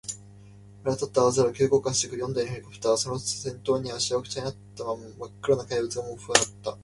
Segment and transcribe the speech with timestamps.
[0.79, 4.97] 晴れわたった青空を、急降下してくる四台のヘリコプター、その先頭には、しわくちゃになったまっ
[5.43, 6.79] 黒な怪物が、もうまったく浮力をうしなって、